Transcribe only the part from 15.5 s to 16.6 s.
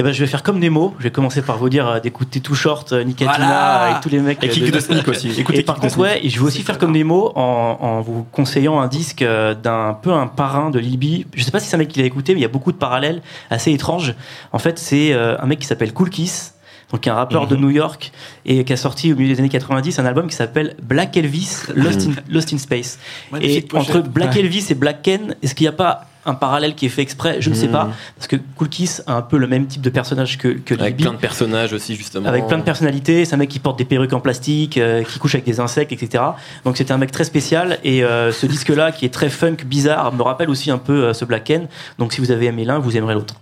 qui s'appelle Cool Kiss.